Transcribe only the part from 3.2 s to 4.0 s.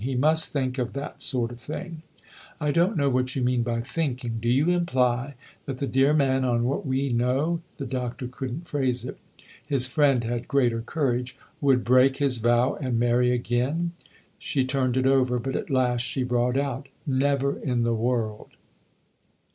you mean by'